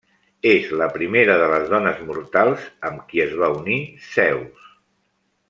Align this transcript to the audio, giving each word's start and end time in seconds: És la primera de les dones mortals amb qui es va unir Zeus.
És 0.51 0.69
la 0.81 0.87
primera 0.95 1.35
de 1.41 1.49
les 1.51 1.67
dones 1.73 2.01
mortals 2.07 2.65
amb 2.91 3.05
qui 3.13 3.23
es 3.27 3.37
va 3.43 3.51
unir 3.61 3.79
Zeus. 4.09 4.67